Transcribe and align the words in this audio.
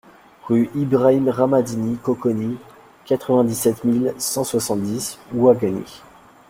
RUE 0.49 0.71
IBRAHIM 0.73 1.29
RAMADANI 1.29 1.97
COCONI, 2.01 2.57
quatre-vingt-dix-sept 3.05 3.83
mille 3.83 4.15
six 4.17 4.23
cent 4.33 4.43
soixante-dix 4.43 5.19
Ouangani 5.35 6.01